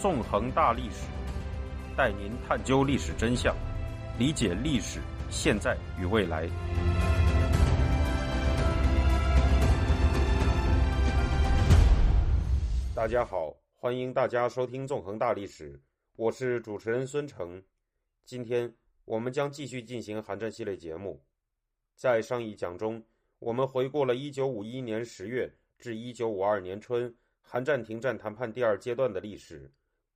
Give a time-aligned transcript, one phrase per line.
[0.00, 1.06] 纵横大历史，
[1.94, 3.54] 带您探究历史真相，
[4.18, 4.98] 理解历史
[5.28, 6.48] 现在与未来。
[12.94, 15.74] 大家好，欢迎大家收听《纵横大历史》，
[16.16, 17.62] 我是主持人孙成。
[18.24, 18.74] 今天
[19.04, 21.22] 我们将继续进行寒战系列节目。
[21.94, 23.04] 在上一讲中，
[23.38, 29.70] 我们回顾了1951年10月至1952年春韩战停战谈判第二阶段的历史。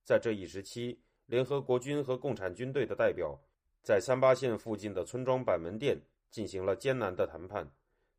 [0.05, 3.41] 在这一时期，联合国军和共产军队的代表
[3.81, 7.67] 在三八线附近的村庄板门店进行了艰难的谈判，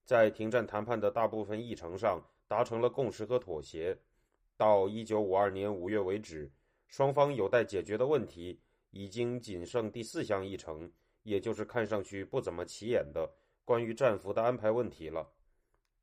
[0.05, 3.97] 在停战谈判的大部分议程上达成了共识和妥协。
[4.57, 6.51] 到1952年5月为止，
[6.89, 10.91] 双方有待解决的问题已经仅剩第四项议程，
[11.23, 13.33] 也就是看上去不怎么起眼的
[13.65, 15.31] 关于战俘的安排问题了。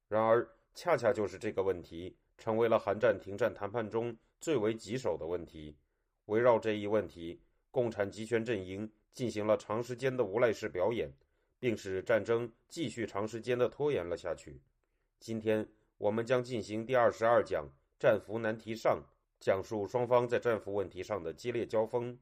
[0.07, 5.73] 然而，恰恰就是这个问题成为了韩战停战谈判中最为棘手的问题。
[6.25, 7.39] 围绕这一问题，
[7.71, 11.09] 共产集权阵营进行了长时间的无赖式表演，
[11.61, 14.59] 并使战争继续长时间的拖延了下去。
[15.17, 15.65] 今天，
[15.97, 17.65] 我们将进行第二十二讲。
[17.97, 19.01] 战俘难题上
[19.39, 22.19] 讲述双方在战俘问题上的激烈交锋。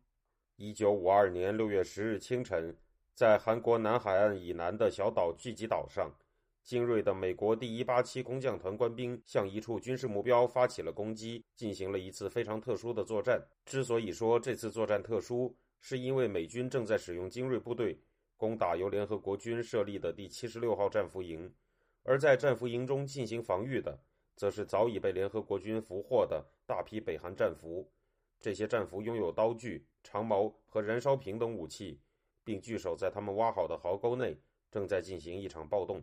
[0.57, 2.77] 一九五二年六月十日清晨，
[3.15, 6.13] 在韩国南海岸以南的小岛聚集岛上，
[6.63, 13.43] 精锐的美国第一八七空降团官兵向一处军事目标发起了攻击，进行了一次非常特殊的作战。
[13.65, 17.99] 之所以说这次作战特殊，是因为美军正在使用精锐部队
[18.37, 21.53] 攻打由联合国军设立的第七十六号战俘营，
[22.03, 23.99] 而在战俘营中进行防御的。
[24.33, 27.87] 则是早已被联合国军俘获的大批北韩战俘，
[28.39, 31.99] 这些战俘拥有刀具、长矛和燃烧瓶等武器，
[32.43, 34.35] 并据守在他们挖好的壕沟内，
[34.71, 36.01] 正在进行一场暴动。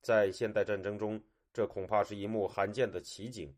[0.00, 3.54] 在现代战争中，这恐怕是一幕罕见的奇景：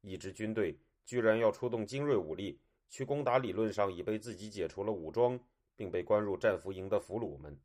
[0.00, 5.38] 一支军队居然要出动精锐武力去攻打理论上已被自己解除了武装
[5.74, 7.58] 并被关入战俘营的俘虏们。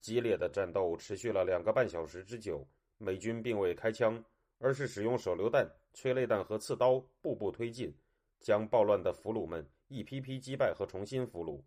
[0.00, 2.66] 激烈的战斗持续了两个半小时之久，
[2.98, 4.24] 美军并未开枪。
[4.60, 7.92] 而是使用手榴弹、催泪弹和刺刀，步步推进，
[8.40, 11.60] 将暴乱的俘虏们一批批击败和重新俘虏。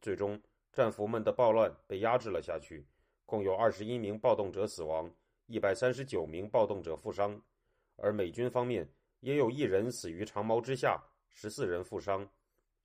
[0.00, 0.40] 最终，
[0.72, 2.86] 战俘们的暴乱被压制了下去，
[3.26, 5.14] 共有二十一名暴动者死亡，
[5.46, 7.38] 一百三十九名暴动者负伤。
[7.96, 8.88] 而美军方面
[9.20, 10.98] 也有一人死于长矛之下，
[11.28, 12.26] 十四人负伤。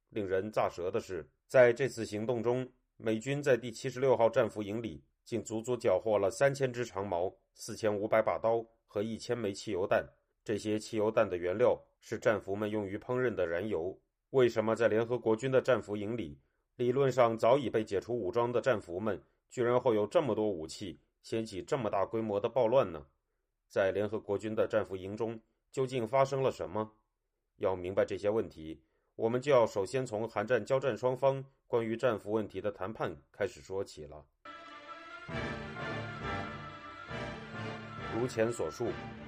[0.10, 8.66] 令人咋舌的是，在这次行动中，美军在第七十六号战俘营里竟足足缴获了三千支长矛、四千五百把刀。
[8.94, 10.06] 和一千枚汽油弹，
[10.44, 13.98] 这些汽油弹的原料是战俘们用于烹饪的燃油。
[14.32, 16.38] 为什么在联合国军的战俘营里，
[16.76, 23.06] 理论上早已被解除武装的战俘们，居然会有这么多武器，掀起这么大规模的暴乱呢？
[23.68, 25.38] 在联合国军的战俘营中，
[25.72, 26.94] 究竟发生了什么？
[27.58, 28.82] 要明白这些问题，
[29.16, 34.26] 我们就要首先从韩战交战双方关于战俘问题的谈判开始说起了。
[38.16, 38.88] 如前所述，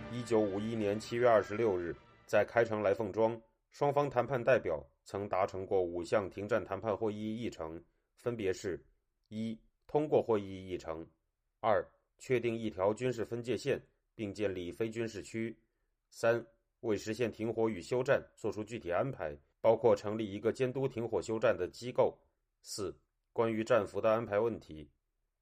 [0.09, 1.93] 一九五一年七月二十六日，
[2.25, 3.39] 在开城来凤庄，
[3.71, 7.83] 双方谈判代表曾达成过五项停战谈判会议议程，
[8.15, 8.85] 分别是：
[9.27, 9.59] 一、
[9.93, 11.05] 通过会议议程；
[11.59, 11.87] 二、
[12.17, 13.79] 确定一条军事分界线，
[14.15, 15.55] 并建立非军事区；
[16.09, 16.43] 三、
[16.79, 22.17] 为实现停火与休战作出具体安排，包括成立一个监督停火休战的机构；
[22.63, 22.97] 四、
[23.31, 24.89] 关于战俘的安排问题；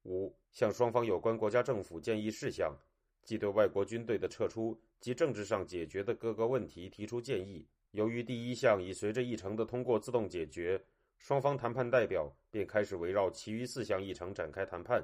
[0.02, 2.76] 五、向双方有关国家政府建议事项。
[3.24, 7.66] 即对外国军队的撤出及政治上解决的各个问题提出建议。
[7.92, 10.84] 由于第一项已随着议程的通过自动解决，
[11.22, 15.00] 双方谈判代表便开始围绕其余四项议程展开谈判。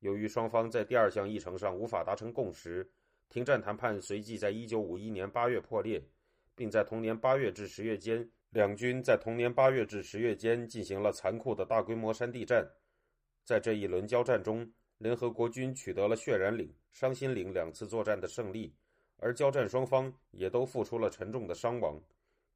[0.00, 2.86] 由于双方在第二项议程上无法达成共识，
[3.30, 6.04] 停战谈判随即在一九五一年八月破裂，
[6.54, 12.70] 并在同年八月至十月间，两军在同年八月至十月间进行了残酷的大规模山地战。
[13.42, 18.76] 在这一轮交战中，联合国军取得了血染岭、伤心岭两次作战的胜利，
[19.16, 21.98] 而交战双方也都付出了沉重的伤亡。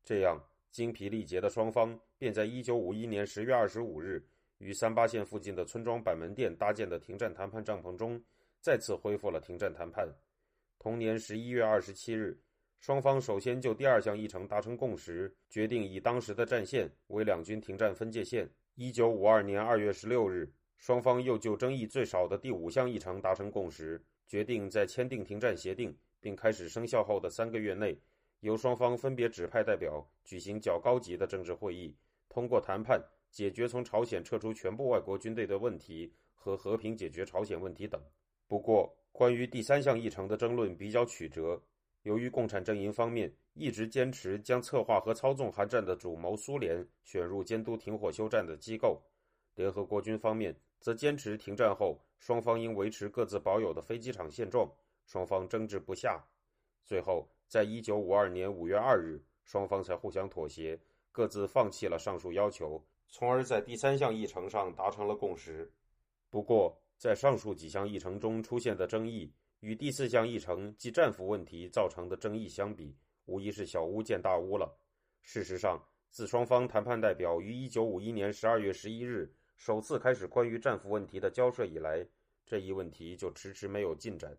[0.04, 0.38] 这样
[0.70, 4.24] 精疲力竭的双方便在1951年10月25日
[4.58, 8.22] 于三八线附近的村庄板门店搭建的停战谈判帐篷中
[8.60, 10.08] 再次恢复了停战谈判。
[10.78, 12.38] 同年11月27日，
[12.78, 18.48] 双方首先就第二项议程达成共识，决定以当时的战线为两军停战分界线。
[18.76, 20.52] 1952年2月16日。
[20.76, 27.98] 双方又就争议最少的第五项议程达成共识，决定在签订停战协定并开始生效后的三个月内，
[28.42, 31.92] 由双方分别指派代表举行较高级的政治会议，
[32.32, 32.98] 通过谈判
[33.30, 38.02] 解决从朝鲜撤出全部外国军队的问题和和平解决朝鲜问题等。
[38.46, 41.62] 不过，关于第三项议程的争论比较曲折，
[42.04, 49.02] 由于共产阵营方面一直坚持将策划和操纵韩战的主谋苏联选入监督停火休战的机构，
[49.56, 54.72] 联合国军方面则坚持停战后双方应维持各自保有的飞机场现状，
[55.04, 56.24] 双方争执不下。
[56.82, 60.80] 最后，在一九五二年五月二日，双方才互相妥协，
[61.12, 65.70] 各自放弃了上述要求，从而在第三项议程上达成了共识。
[66.30, 69.32] 不过，在上述几项议程中出现的争议。
[69.60, 74.76] 与第四项议程即战俘问题造成的争议相比，无疑是小巫见大巫了。
[75.22, 75.80] 事实上，
[76.10, 82.04] 自双方谈判代表于1951年12月11日首次开始关于战俘问题的交涉以来，
[82.44, 84.36] 这一问题就迟迟没有进展。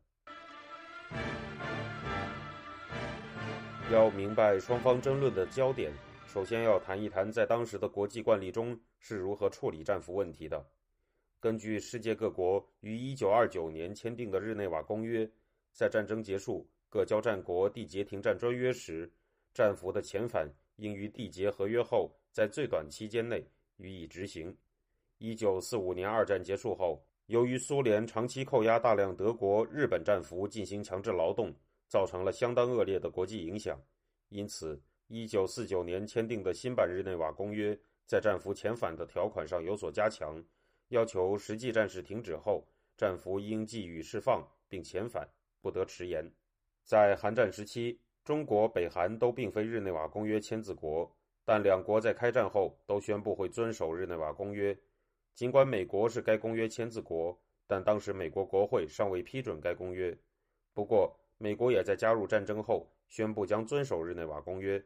[3.89, 5.93] 要明白双方争论的焦点，
[6.33, 10.65] 首先要谈一谈在当时的国际惯例中是如何处理战俘问题的。
[11.39, 15.29] 根据世界各国于1929年签订的日内瓦公约，
[15.73, 19.07] 在战争结束、各交战国缔结停战专约时，
[19.53, 23.47] 战俘的遣返应于缔结合约后在最短期间内
[23.77, 24.57] 予以执行。
[25.19, 31.53] 1945年二战结束后，由于苏联长期扣押大量德国、日本战俘进行强制劳动，
[31.87, 33.79] 造成了相当恶劣的国际影响，
[34.29, 34.81] 因此
[35.13, 40.43] 1949年签订的新版日内瓦公约在战俘遣返的条款上有所加强。
[40.87, 42.67] 要求实际战事停止后，
[42.97, 45.29] 战俘应给予释放并遣返，
[45.61, 46.31] 不得迟延。
[46.83, 54.75] 在韩战时期，中国、北韩都并非日内瓦公约签字国，但两国在开战后都宣布会遵守日内瓦公约。
[55.35, 60.15] 尽管美国是该公约签字国，但当时美国国会尚未批准该公约。
[60.73, 64.83] 不过，美国也在加入战争后宣布将遵守日内瓦公约。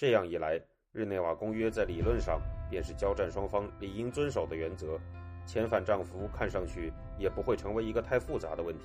[0.00, 0.58] 这样一来，
[0.92, 4.98] 日内瓦公约在理论上便是交战双方理应遵守的原则。
[5.46, 8.84] 遣返战俘看上去也不会成为一个太复杂的问题。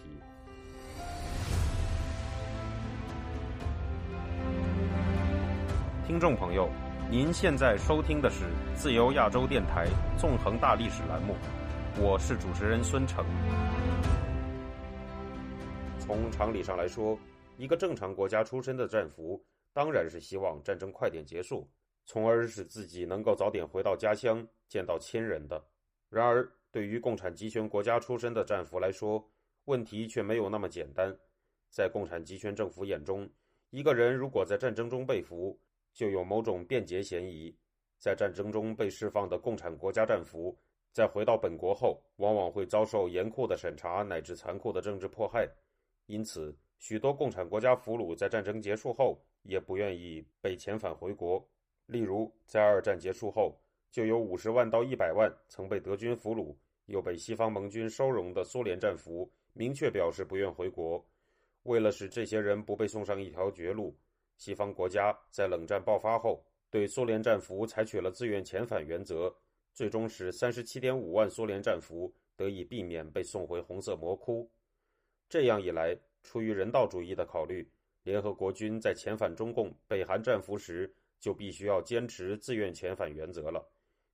[6.05, 6.69] 听众朋友，
[7.09, 8.43] 您现在收听的是
[8.75, 11.33] 自由亚洲电台纵横大历史栏目，
[11.97, 13.25] 我是主持人孙成。
[15.97, 17.17] 从常理上来说，
[17.55, 19.41] 一个正常国家出身的战俘
[19.75, 21.69] 当然是希望战争快点结束，
[22.05, 25.61] 从而使自己能够早点回到家乡见到亲人的。
[26.07, 29.29] 然而，对于共产集权国家出身的战俘来说，
[29.65, 31.13] 问题却没有那么简单。
[31.69, 33.29] 在共产集权政府眼中，
[33.69, 35.59] 一个人如果在战争中被俘，
[35.91, 37.53] 就有某种便捷嫌疑。
[37.99, 40.57] 在战争中被释放的共产国家战俘，
[40.93, 45.45] 在回到本国后，往往会遭受严酷的审查乃至残酷的政治迫害。
[46.05, 51.43] 因此，许多共产国家俘虏在战争结束后也不愿意被遣返回国。
[51.85, 53.57] 例如，在二战结束后。
[53.91, 56.53] 就有五十万到一百万曾被德军俘虏
[56.87, 61.01] 又被西方盟军收容的苏联战俘，明确表示不愿回国。
[61.63, 63.97] 为了使这些人不被送上一条绝路，
[64.35, 69.33] 西方国家在冷战爆发后对苏联战俘采取了自愿遣返原则，
[69.73, 74.51] 最终使三十七点五万苏联战俘得以避免被送回红色魔窟。
[75.29, 77.65] 这样一来，出于人道主义的考虑，
[78.05, 83.67] 联合国军在遣返中共、北韩战俘时就必须要坚持自愿遣返原则了。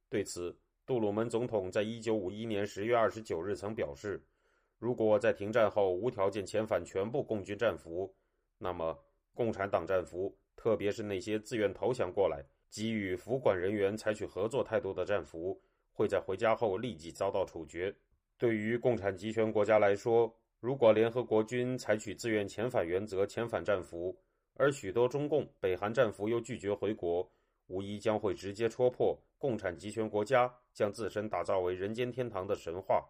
[0.09, 4.23] 对此，杜鲁门总统在一九五一年十月二十九日曾表示，
[4.79, 8.15] 如果在停战后无条件遣返全部共军战俘，
[8.57, 8.97] 那么
[9.33, 17.93] 共产党战俘，特别是那些自愿投降过来、给予服管人员采取合作态度的战俘，会在回家后立即遭到处决。
[18.37, 24.15] 对于共产集权国家来说，如果联合国军采取自愿遣返原则遣返战俘，
[24.53, 27.27] 而许多中共、北韩战俘又拒绝回国，
[27.65, 33.03] 无疑将会直接戳破共产集权国家将自身打造为人间天堂的神话。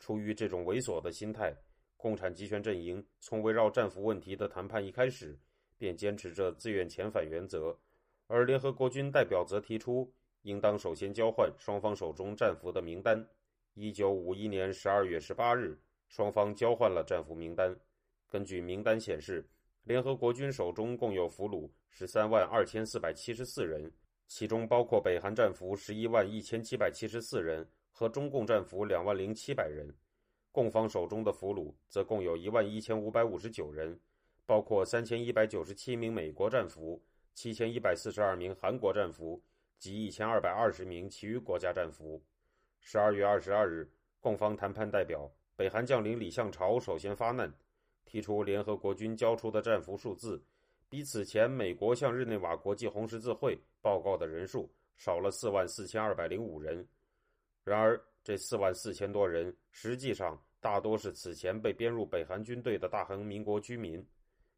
[0.00, 1.54] 出于这种猥琐的心态，
[1.96, 5.38] 共产集权阵营从围绕战俘问题的谈判一开始，
[5.78, 7.78] 便坚持着自愿遣返原则，
[8.26, 10.12] 而联合国军代表则提出，
[10.42, 13.24] 应当首先交换双方手中战俘的名单。
[13.74, 15.78] 一九五一年十二月十八日，
[16.12, 17.74] 双方交换了战俘名单。
[18.28, 19.42] 根据名单显示。
[19.84, 23.90] 联合国军手中共有俘虏十三万二千四百七十四人，
[24.28, 29.92] 其中包括北韩战俘十一万一千七百七十四人和中共战俘两万零七百人。
[30.52, 33.98] 共方手中的俘虏则共有一万一千五百五十九人，
[34.46, 37.02] 包括三千一百九十七名美国战俘、
[37.34, 39.42] 七千一百四十二名韩国战俘
[39.80, 42.22] 及一千二百二十名其余国家战俘。
[42.78, 43.90] 十二月二十二日，
[44.20, 47.52] 共方谈判代表北韩将领李相朝首先发难。
[48.04, 50.42] 提出联合国军交出的战俘数字，
[50.88, 56.86] 比此前美国向日内瓦国际红十字会报告的人数少了四万四千二百零五人。
[57.64, 64.04] 然而，这四万四千多人实际上大多是此前被编入北韩军队的大韩民国居民。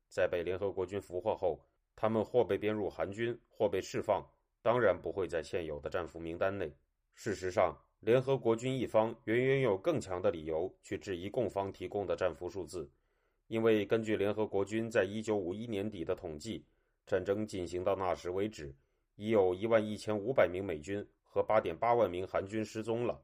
[0.09, 1.61] 在被联合国军俘获后，
[1.95, 4.25] 他们或被编入韩军，或被释放，
[4.63, 6.75] 当然不会在现有的战俘名单内。
[7.15, 12.87] 事实上，联合国军一方远远有更强的理由去质疑共方提供的战俘数字，
[13.47, 16.63] 因为根据联合国军在一九五一年底的统计，
[17.07, 18.75] 战争进行到那时为止，
[19.17, 23.19] 已有一万一千五百名美军和八点八万名韩军失踪了。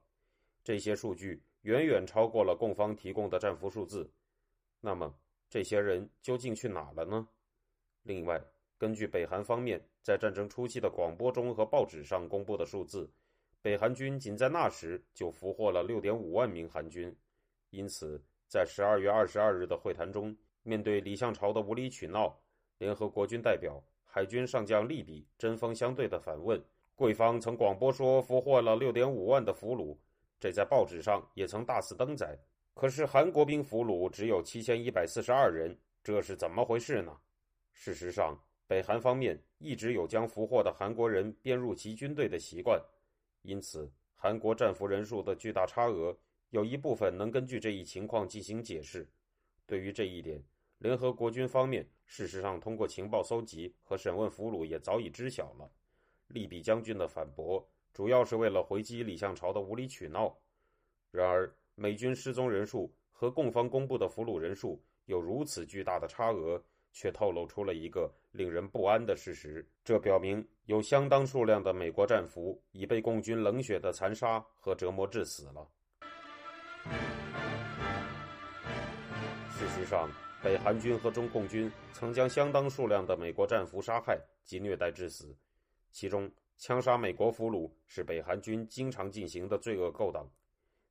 [0.65, 4.11] 这些数据远远超过了共方提供的战俘数字。
[4.81, 5.15] 那么，
[5.51, 7.29] 这些人究竟去哪了呢？
[8.05, 8.43] 另外，
[8.79, 13.11] 根据北韩方面在战争初期的广播中和报纸上公布的数字，
[13.63, 17.15] 北韩军仅在那时就俘获了六点五万名韩军。
[17.71, 22.37] 因此，在十二月二十二日的会谈中，面对李相朝的无理取闹，
[22.79, 26.63] 联合国军代表海军上将利比针锋相对的反问
[26.97, 29.97] ：“贵方曾广播说俘获了六点五万的俘虏，
[30.41, 32.39] 这在报纸上也曾大肆登载。”
[32.73, 37.15] 可是韩国兵俘虏只有七千一百四十二人，这是怎么回事呢？
[37.73, 38.37] 事实上，
[38.67, 42.83] 北韩方面一直有将俘获的韩国人编入其军队的习惯，
[43.43, 46.17] 因此韩国战俘人数的巨大差额
[46.51, 49.09] 有一部分能根据这一情况进行解释。
[49.67, 50.43] 对于这一点，
[50.79, 55.71] 联合国军方面事实上通过情报搜集和审问俘虏也早已知晓了。
[56.29, 60.37] 利比将军的反驳主要是为了回击李相朝的无理取闹，
[61.11, 61.53] 然而。
[61.77, 75.69] 美军失踪人数和共方公布的俘虏人数有如此巨大的差额，却透露出了一个令人不安的事实：这表明有相当数量的美国战俘已被共军冷血的残杀和折磨致死了。
[79.51, 80.11] 事实上，
[80.43, 85.37] 北韩军和中共军曾将相当数量的美国战俘杀害及虐待致死，
[85.91, 90.27] 其中枪杀美国俘虏是北韩军经常进行的罪恶勾当。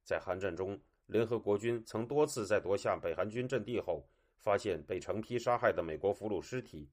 [0.04, 4.08] 在韩战中，联合国军曾多次在夺下北韩军阵地后，
[4.40, 6.90] 发现被成批杀害的美国俘虏尸体。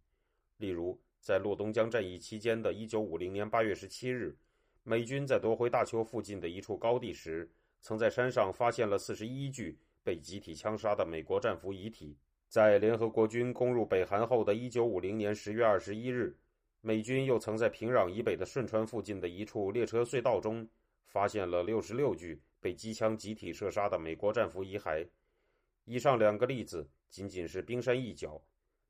[0.58, 4.36] 例如，在洛东江战役期间的一九五零年八月十七日，
[4.82, 7.50] 美军在夺回大邱附近的一处高地时，
[7.80, 12.18] 曾在山上发现了四十一具被集体枪杀的美国战俘遗体。
[12.48, 16.36] 在联合国军攻入北韩后的一九五零年十月二十一日，
[16.80, 20.68] 美军又曾在平壤以北的顺川附近的一处列车隧道中，
[21.06, 22.42] 发现了六十六具。
[22.58, 25.06] 被机枪集体射杀的美国战俘遗骸。
[25.84, 28.40] 以上两个例子仅仅是冰山一角。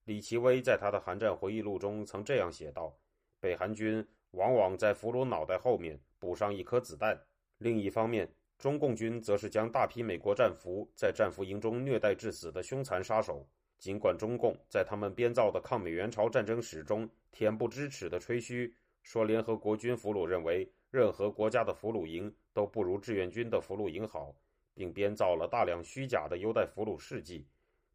[0.05, 2.97] 李奇微在他的韩战回忆录中曾这样写道
[3.41, 7.21] ：“北韩军往往在俘虏脑袋后面补上一颗子弹。
[7.59, 13.47] 另一方面，中共军则是将大批美国战俘在战俘营中虐待致死的凶残杀手。
[13.79, 24.35] 尽管中共在他们编造的抗美援朝战争史中恬不知耻的吹嘘，说联合国军俘虏认为。”任何国家的俘虏营都不如志愿军的俘虏营好，
[24.73, 27.45] 并编造了大量虚假的优待俘虏事迹，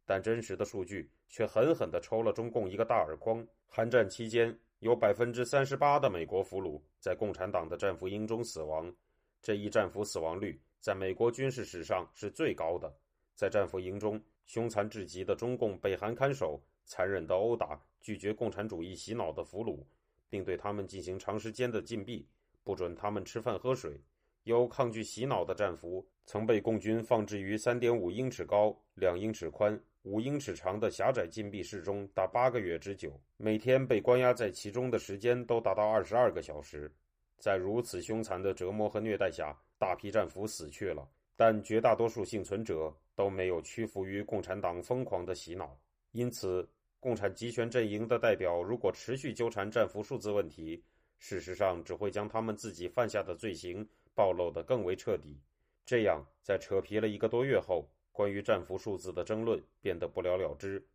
[0.04, 3.46] 但真实的数据却狠狠地抽了中共一个大耳光。
[3.68, 8.94] 韩战期间，有百分之三十八的美国俘虏在共产党的战俘营中死亡，
[9.40, 12.94] 这一战俘死亡率在美国军事史上是最高的。
[13.34, 19.82] 在战俘营中，凶残至极的中共北韩看守残忍地殴打拒绝共产主义洗脑的俘虏，
[20.28, 22.28] 并对他们进行长时间的禁闭。
[22.64, 24.00] 不准他们吃饭喝水。
[24.44, 36.92] 有抗拒洗脑的战俘曾被共军放置于三点五英尺高、两英尺宽、五英尺长的狭窄禁闭室中达八个月之久，每天被关押在其中的时间都达到二十二个小时。
[37.38, 45.76] 在如此凶残的折磨和虐待下，大批战俘死去了，但绝大多数幸存者都没有屈服于共产党疯狂的洗脑。
[46.12, 46.68] 因此，
[47.00, 50.80] 共产集权阵营的代表如果持续纠缠战俘数字问题，
[51.18, 55.40] 事实上，只会将他们自己犯下的罪行暴露得更为彻底。
[55.84, 60.86] 这样，在扯皮了一个多月后，关于战俘数字的争论变得不了了之。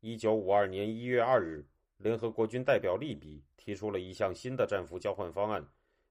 [0.00, 1.66] 一九五二年一月二日，
[1.96, 5.66] 联合国军代表利比提出了一项新的战俘交换方案，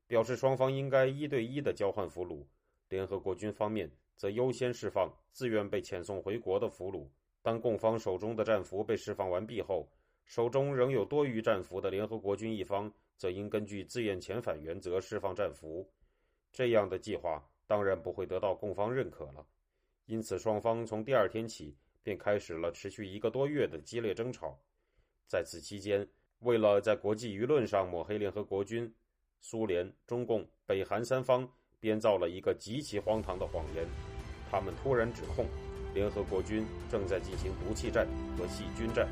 [0.08, 2.46] 表示双方应该一对一的交换俘虏。
[2.90, 7.08] 联合国军方面则优先释放自愿被遣送回国的俘虏。
[7.42, 9.90] 当供方手中的战俘被释放完毕后，
[10.26, 12.92] 手中仍有多余战俘的联合国军一方。
[13.18, 15.90] 则应根据自愿遣返原则释放战俘，
[16.56, 19.46] 这样的计划当然不会得到共方认可了。
[20.06, 24.58] 因此，双方从第二天起便开始了持续一个多月的激烈争吵。
[25.28, 26.08] 在此期间，
[26.40, 28.90] 为了在国际舆论上抹黑联合国军，
[29.42, 31.46] 苏联、中共、北韩三方
[31.82, 33.86] 编造了一个极其荒唐的谎言。
[34.50, 35.46] 他们突然指控
[35.94, 38.08] 联合国军正在进行毒气战
[38.38, 39.10] 和细菌战。